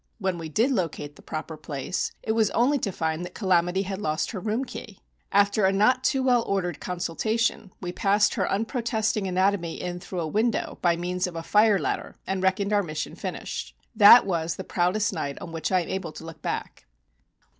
When 0.17 0.39
we 0.39 0.49
did 0.49 0.71
locate 0.71 1.15
the 1.15 1.21
proper 1.21 1.55
place, 1.55 2.11
it 2.23 2.31
was 2.31 2.49
only 2.57 2.79
to 2.79 2.91
find 2.91 3.23
that 3.23 3.35
"Calamity" 3.35 3.83
had 3.83 4.01
lost 4.01 4.31
her 4.31 4.39
room 4.39 4.65
key. 4.65 4.99
After 5.31 5.63
a 5.63 5.71
not 5.71 6.03
too 6.03 6.23
well 6.23 6.41
ordered 6.47 6.79
consultation, 6.79 7.71
we 7.81 7.91
passed 7.91 8.33
her 8.33 8.49
unprotesting 8.51 9.27
anatomy 9.27 9.79
in 9.79 9.99
through 9.99 10.21
a 10.21 10.27
window 10.27 10.79
by 10.81 10.95
means 10.95 11.27
of 11.27 11.35
a 11.35 11.43
fire 11.43 11.77
ladder 11.77 12.15
and 12.25 12.41
reckoned 12.41 12.73
our 12.73 12.81
mission 12.81 13.13
finished. 13.13 13.75
That 13.95 14.25
was 14.25 14.55
the 14.55 14.63
proudest 14.63 15.13
night 15.13 15.37
on 15.39 15.51
which 15.51 15.71
I 15.71 15.81
am 15.81 15.89
able 15.89 16.13
to 16.13 16.25
look 16.25 16.41
back. 16.41 16.87